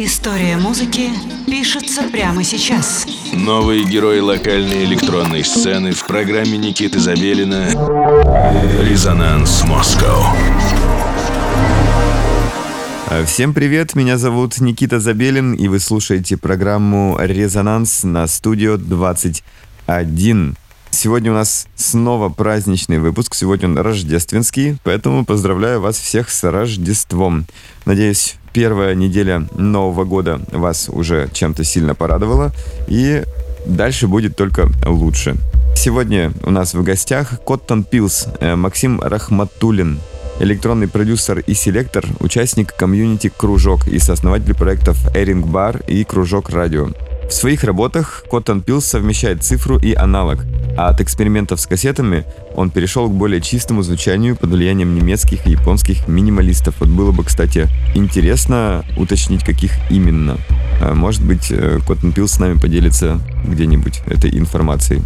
История 0.00 0.56
музыки 0.56 1.10
пишется 1.44 2.04
прямо 2.04 2.44
сейчас. 2.44 3.04
Новые 3.32 3.82
герои 3.82 4.20
локальной 4.20 4.84
электронной 4.84 5.42
сцены 5.42 5.90
в 5.90 6.06
программе 6.06 6.56
Никиты 6.56 7.00
Забелина 7.00 7.66
«Резонанс 8.80 9.64
Москва». 9.64 10.36
Всем 13.26 13.52
привет, 13.52 13.96
меня 13.96 14.18
зовут 14.18 14.60
Никита 14.60 15.00
Забелин, 15.00 15.54
и 15.54 15.66
вы 15.66 15.80
слушаете 15.80 16.36
программу 16.36 17.16
«Резонанс» 17.18 18.04
на 18.04 18.28
студио 18.28 18.76
21. 18.76 20.54
Сегодня 20.90 21.30
у 21.30 21.34
нас 21.34 21.66
снова 21.76 22.28
праздничный 22.28 22.98
выпуск, 22.98 23.34
сегодня 23.34 23.68
он 23.68 23.78
рождественский, 23.78 24.78
поэтому 24.82 25.24
поздравляю 25.24 25.80
вас 25.80 25.98
всех 25.98 26.30
с 26.30 26.50
Рождеством. 26.50 27.46
Надеюсь, 27.84 28.36
первая 28.52 28.94
неделя 28.94 29.46
Нового 29.54 30.04
года 30.04 30.40
вас 30.50 30.88
уже 30.88 31.28
чем-то 31.32 31.62
сильно 31.62 31.94
порадовала, 31.94 32.52
и 32.88 33.22
дальше 33.66 34.08
будет 34.08 34.36
только 34.36 34.70
лучше. 34.86 35.36
Сегодня 35.76 36.32
у 36.42 36.50
нас 36.50 36.74
в 36.74 36.82
гостях 36.82 37.40
Коттон 37.44 37.84
Пилс, 37.84 38.26
э, 38.40 38.56
Максим 38.56 39.00
Рахматулин, 39.00 40.00
электронный 40.40 40.88
продюсер 40.88 41.38
и 41.40 41.54
селектор, 41.54 42.04
участник 42.20 42.74
комьюнити 42.74 43.30
«Кружок» 43.34 43.86
и 43.86 43.98
сооснователь 43.98 44.54
проектов 44.54 44.98
«Эринг 45.14 45.46
Бар» 45.46 45.80
и 45.86 46.02
«Кружок 46.02 46.50
Радио». 46.50 46.88
В 47.28 47.32
своих 47.32 47.62
работах 47.62 48.24
Cotton 48.32 48.64
Pills 48.64 48.80
совмещает 48.80 49.44
цифру 49.44 49.78
и 49.78 49.92
аналог, 49.92 50.46
а 50.78 50.88
от 50.88 51.02
экспериментов 51.02 51.60
с 51.60 51.66
кассетами 51.66 52.24
он 52.54 52.70
перешел 52.70 53.06
к 53.10 53.12
более 53.12 53.42
чистому 53.42 53.82
звучанию 53.82 54.34
под 54.34 54.50
влиянием 54.50 54.94
немецких 54.94 55.46
и 55.46 55.50
японских 55.50 56.08
минималистов. 56.08 56.76
Вот 56.80 56.88
было 56.88 57.12
бы, 57.12 57.24
кстати, 57.24 57.68
интересно 57.94 58.82
уточнить, 58.96 59.44
каких 59.44 59.72
именно. 59.90 60.38
А 60.80 60.94
может 60.94 61.22
быть, 61.22 61.50
э, 61.50 61.80
Cotton 61.86 62.14
Pills 62.14 62.28
с 62.28 62.38
нами 62.38 62.58
поделится 62.58 63.20
где-нибудь 63.44 64.00
этой 64.06 64.36
информацией. 64.38 65.02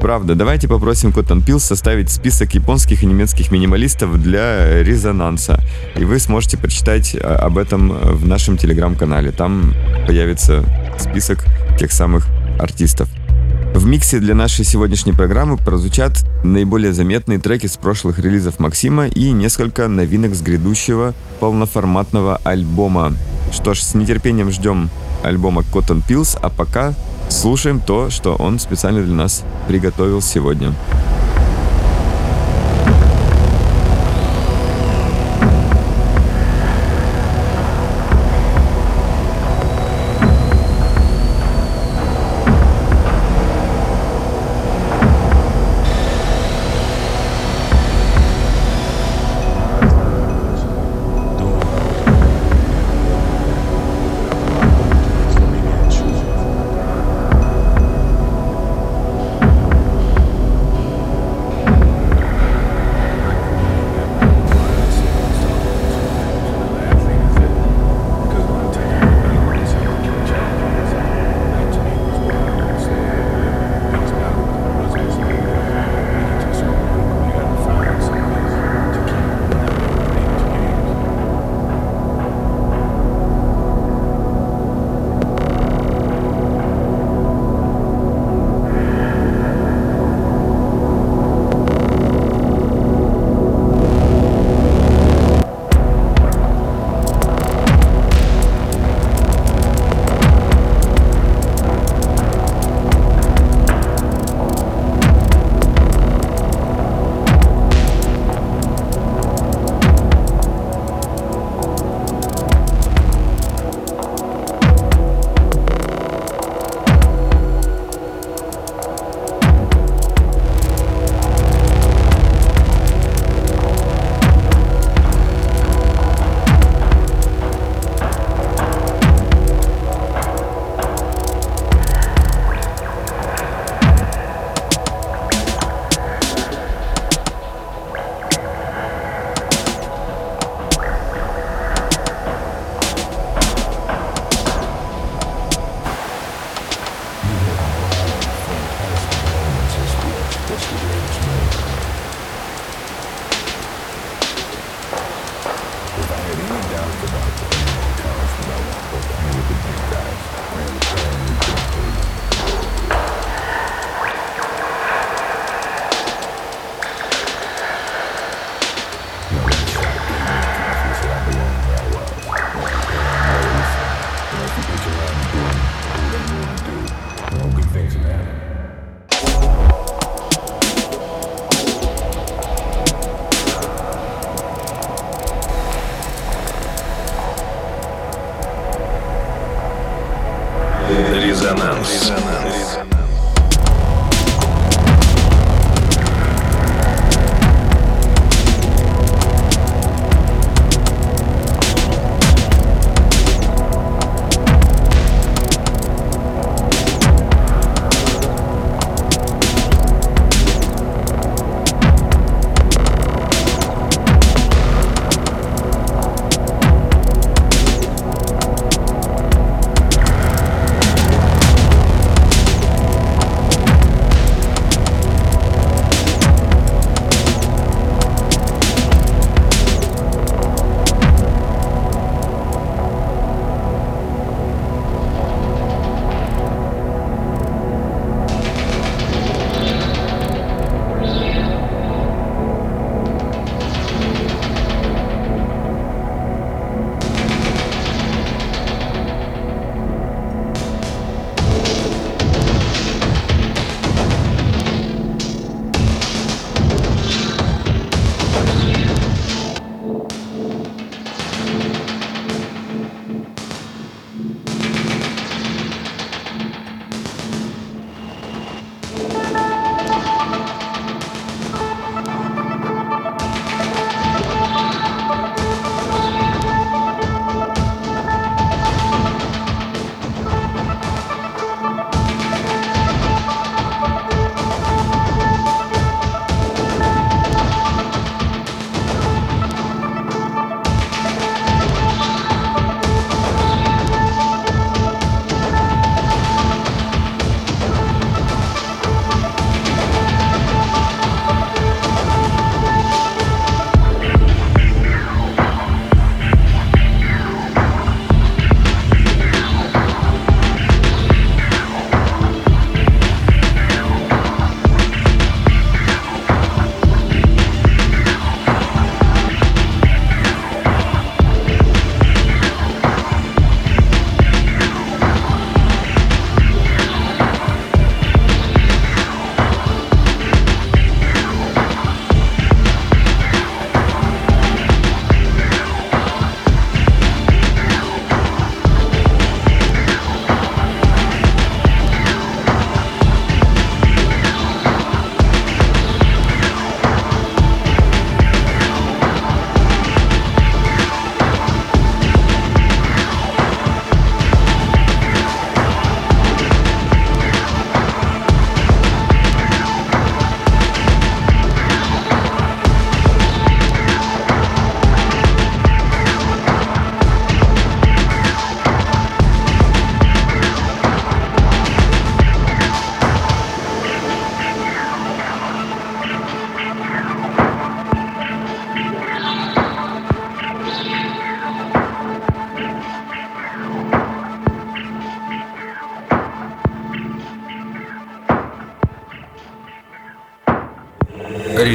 Правда, 0.00 0.34
давайте 0.34 0.68
попросим 0.68 1.10
Cotton 1.10 1.44
Pills 1.44 1.60
составить 1.60 2.10
список 2.10 2.54
японских 2.54 3.02
и 3.02 3.06
немецких 3.06 3.50
минималистов 3.50 4.20
для 4.22 4.82
резонанса. 4.82 5.60
И 5.96 6.04
вы 6.04 6.18
сможете 6.18 6.58
прочитать 6.58 7.16
а, 7.16 7.36
об 7.36 7.58
этом 7.58 7.88
в 7.88 8.26
нашем 8.26 8.56
телеграм-канале. 8.56 9.32
Там 9.32 9.74
появится 10.06 10.64
список 10.98 11.44
тех 11.78 11.92
самых 11.92 12.26
артистов. 12.58 13.08
В 13.74 13.84
миксе 13.84 14.20
для 14.20 14.34
нашей 14.34 14.64
сегодняшней 14.64 15.12
программы 15.12 15.58
прозвучат 15.58 16.24
наиболее 16.44 16.92
заметные 16.92 17.38
треки 17.38 17.66
с 17.66 17.76
прошлых 17.76 18.18
релизов 18.18 18.58
Максима 18.58 19.06
и 19.06 19.32
несколько 19.32 19.88
новинок 19.88 20.34
с 20.34 20.40
грядущего 20.40 21.14
полноформатного 21.40 22.40
альбома. 22.44 23.12
Что 23.52 23.74
ж, 23.74 23.80
с 23.80 23.94
нетерпением 23.94 24.50
ждем 24.50 24.88
альбома 25.22 25.62
Cotton 25.72 26.02
Pills, 26.08 26.38
а 26.40 26.48
пока 26.48 26.94
слушаем 27.36 27.80
то, 27.80 28.08
что 28.10 28.34
он 28.34 28.58
специально 28.58 29.02
для 29.02 29.14
нас 29.14 29.44
приготовил 29.68 30.22
сегодня. 30.22 30.72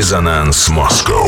Резонанс 0.02 0.68
Москва. 0.70 1.21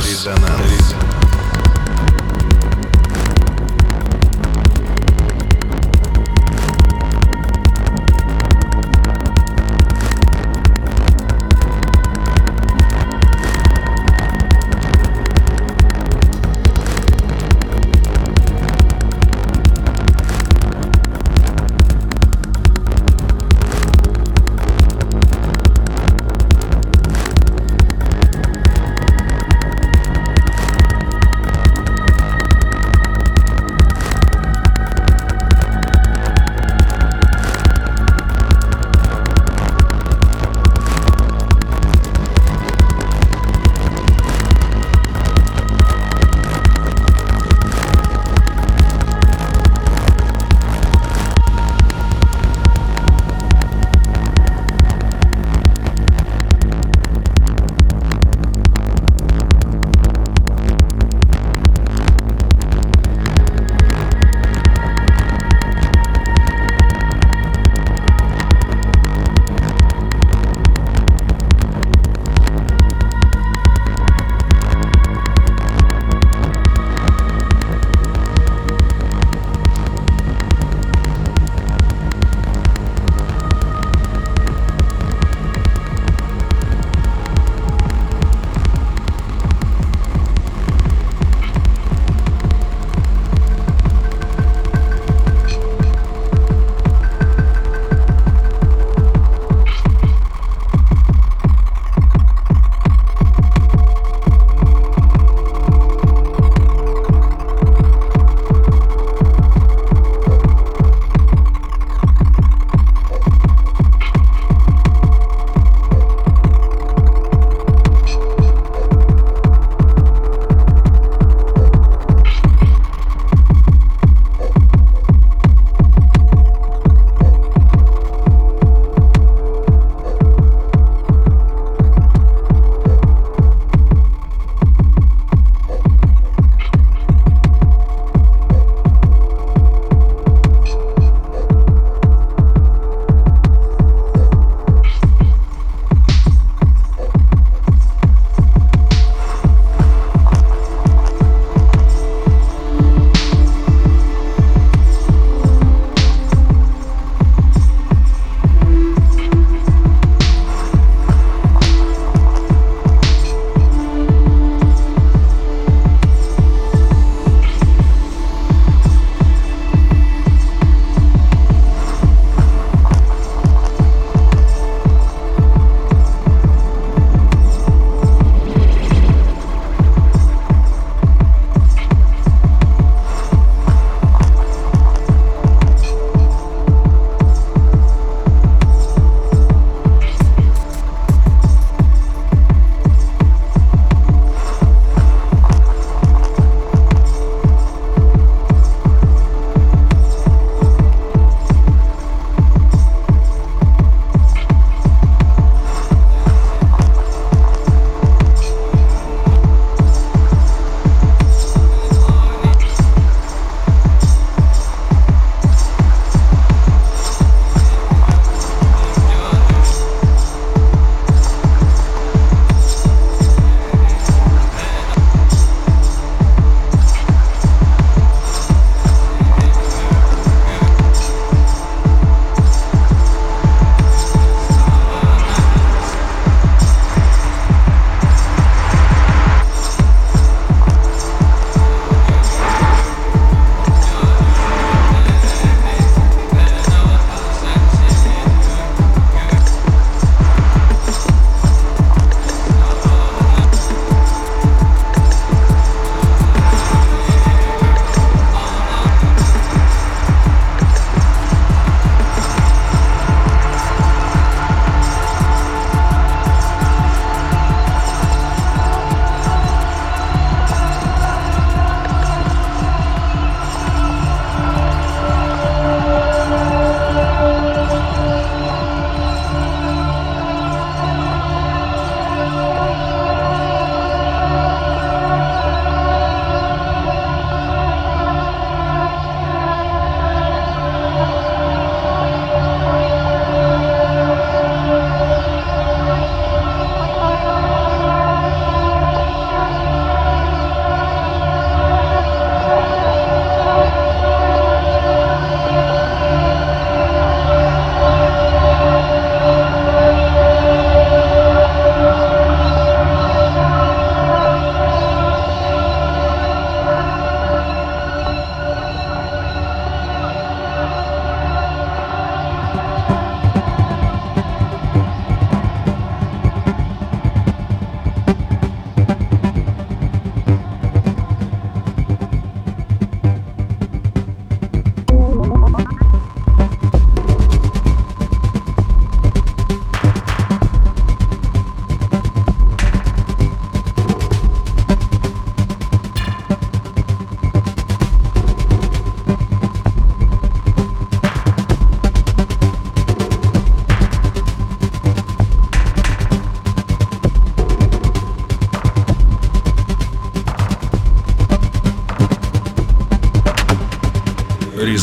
Резонанс. 0.00 0.79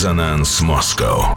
Резонанс. 0.07 0.61
Резонанс 0.61 1.36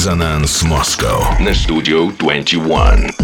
Москва. 0.00 0.14
Резонанс 0.14 0.62
Москва 0.62 1.38
на 1.40 1.54
студию 1.54 2.10
21. 2.18 3.19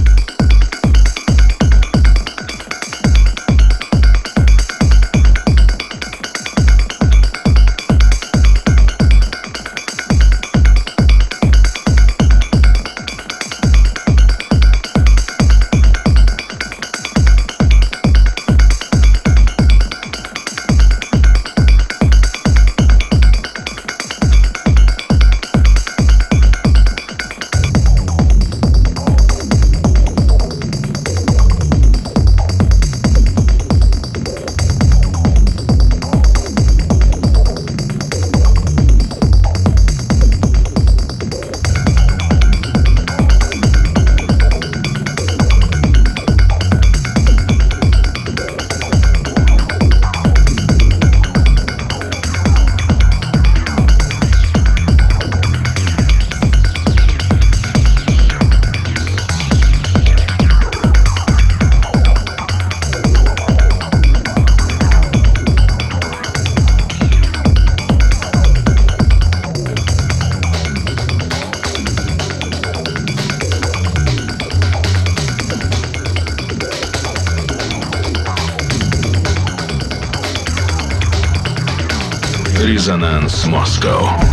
Резонанс 83.26 83.46
Москва. 83.46 84.25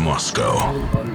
Резонанс 0.00 1.09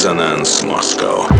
Москва. 0.00 0.62
Резонанс 0.62 1.39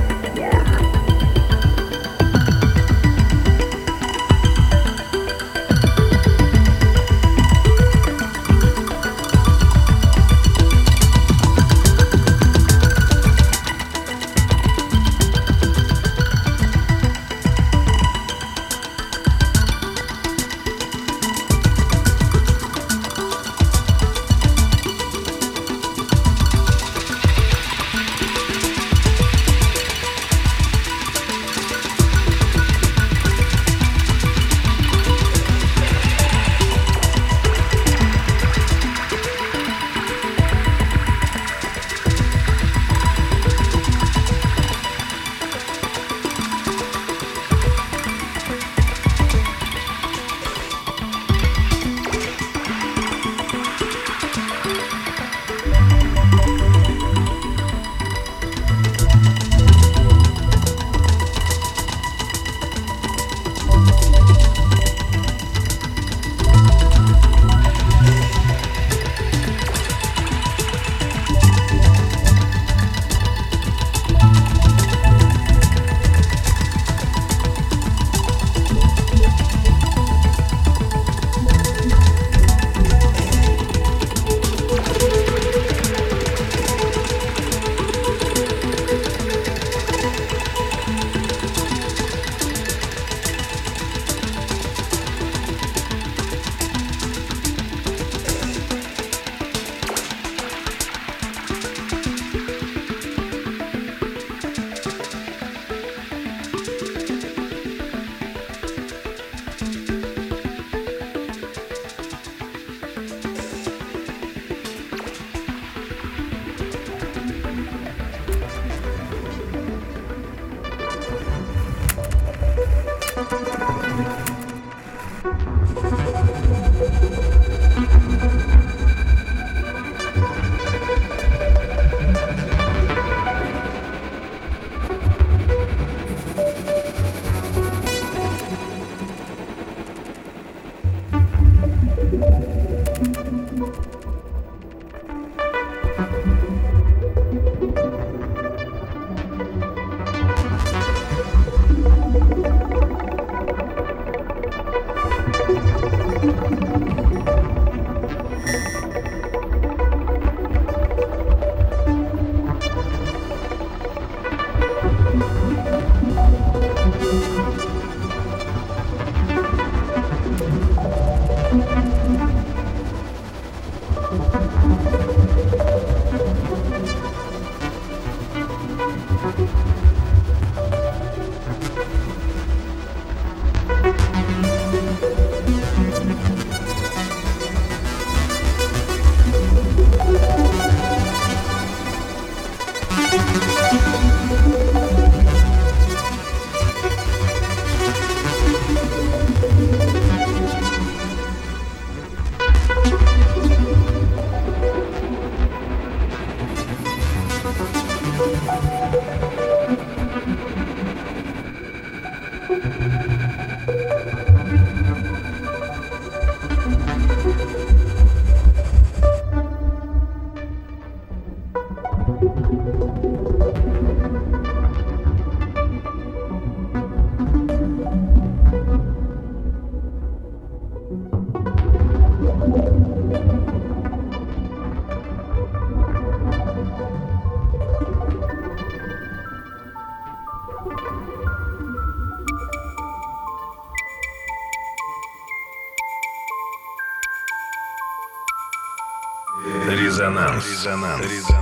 Резонанс. 250.61 251.01
Резонанс. 251.07 251.40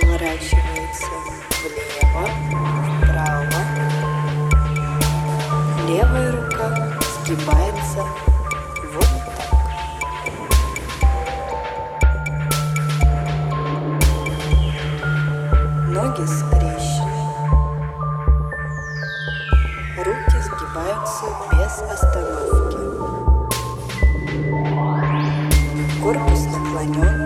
поворачивается 0.00 1.14
влево, 1.62 2.26
вправо. 2.98 3.60
Левая 5.88 6.30
рука 6.32 6.68
сгибается 7.22 8.02
вот 8.92 9.12
так. 9.36 9.52
Ноги 15.88 16.24
скрещены. 16.26 17.22
Руки 19.98 20.38
сгибаются 20.42 21.26
без 21.52 21.74
остановки. 21.92 22.82
Корпус 26.02 26.42
наклонен 26.46 27.23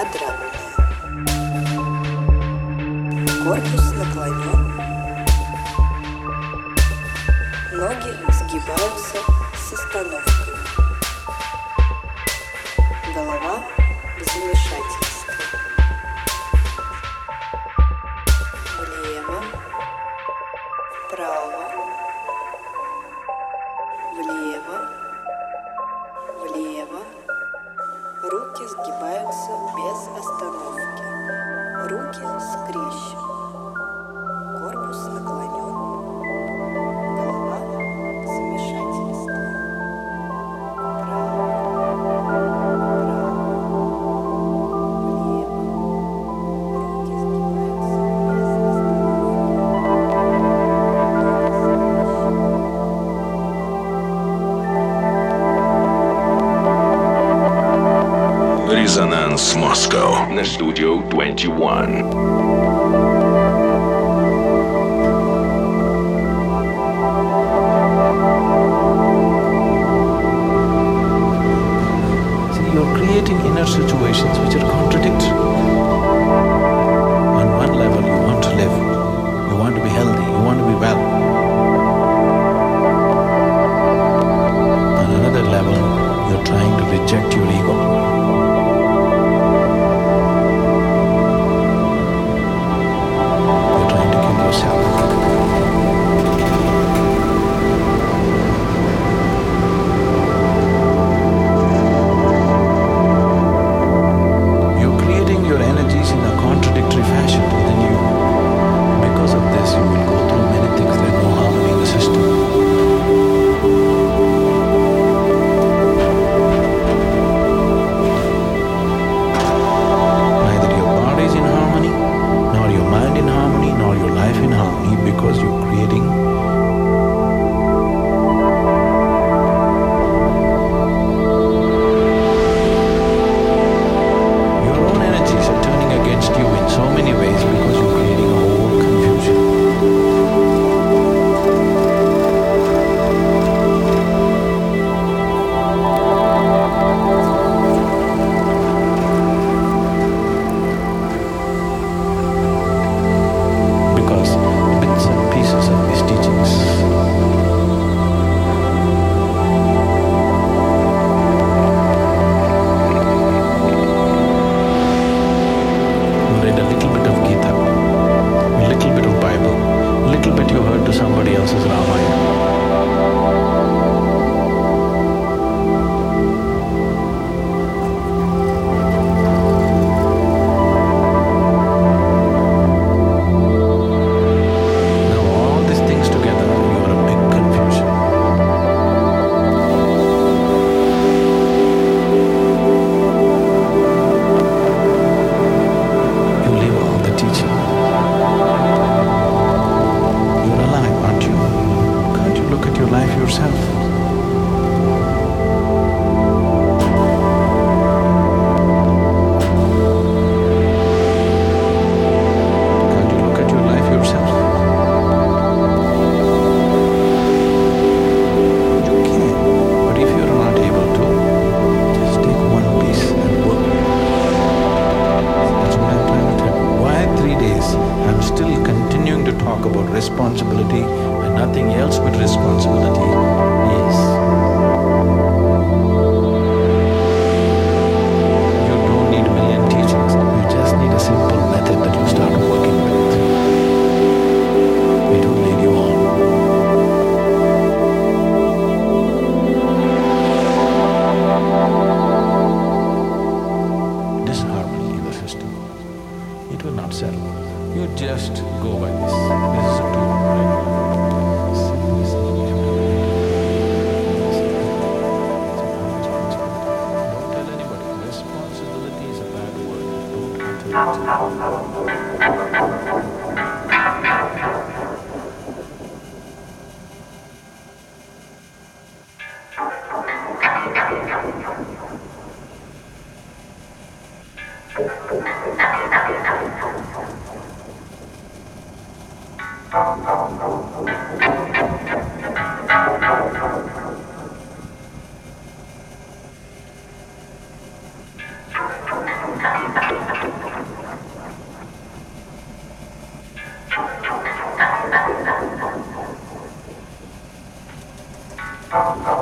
квадратная. 0.00 0.50
Корпус 3.44 3.92
наклонен. 3.92 4.62
Ноги 7.72 8.12
сгибаются 8.32 9.18
с 9.56 9.72
остановкой. 9.72 10.54
Голова 13.14 13.54
взвышена. 14.20 14.69
Moscow 59.30 60.26
на 60.34 60.42
Studio 60.42 61.00
21. 61.08 62.39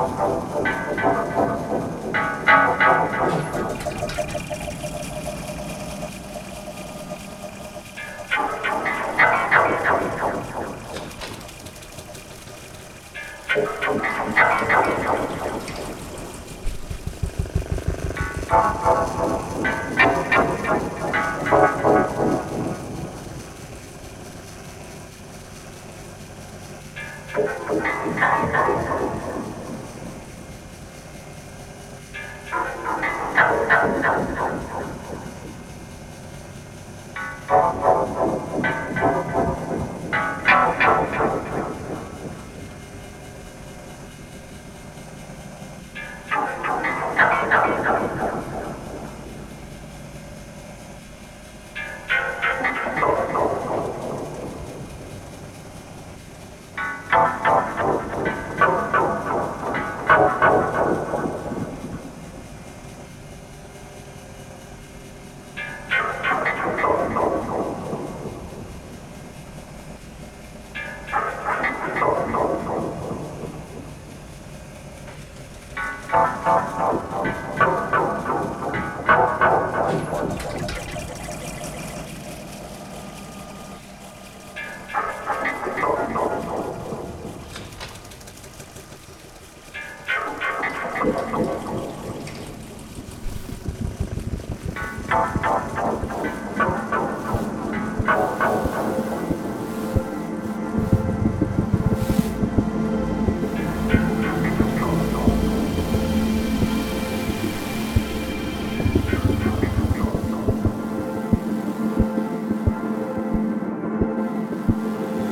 Thank 0.09 0.63
you. 3.53 3.58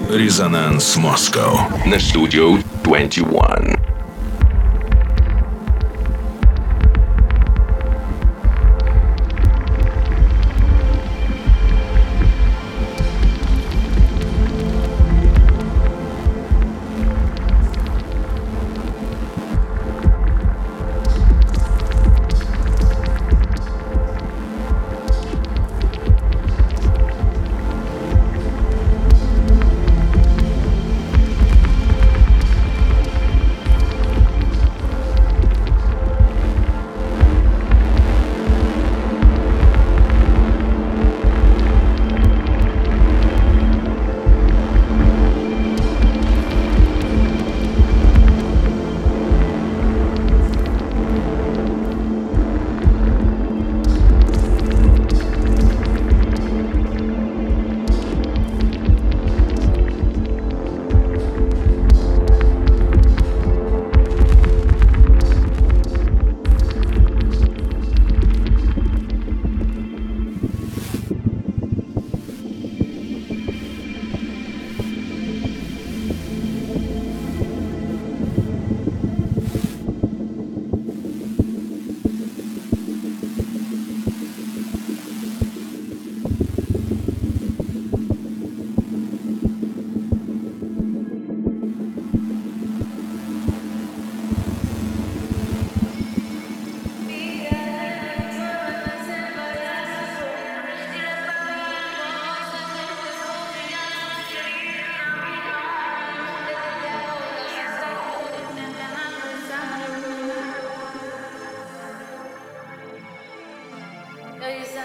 Резонанс 0.09 0.95
Москва 0.95 1.67
на 1.85 1.99
студию 1.99 2.63
21. 2.83 3.86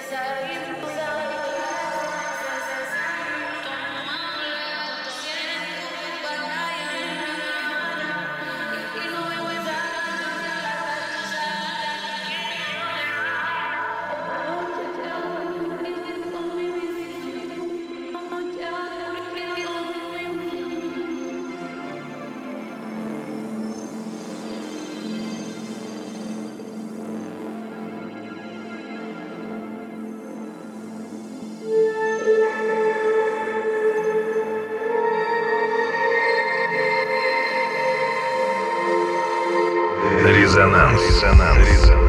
I'm 0.02 0.08
sorry. 0.08 0.51
Резонанс. 40.52 41.00
Резонанс. 41.00 41.66
Резонанс 41.66 42.01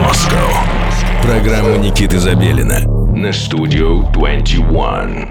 Москва. 0.00 0.64
Программа 1.22 1.76
Никиты 1.76 2.18
Забелина 2.18 2.80
на 3.14 3.32
Студио 3.32 4.02
21. 4.12 5.29